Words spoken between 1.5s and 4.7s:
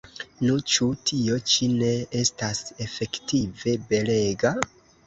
ĉi ne estas efektive belega?